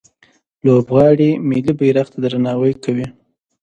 [0.65, 3.07] لوبغاړي ملي بیرغ ته درناوی کوي.